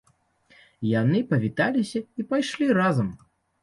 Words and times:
Яны 1.01 1.23
павіталіся 1.35 2.05
і 2.05 2.21
пайшлі 2.35 2.75
разам. 2.83 3.09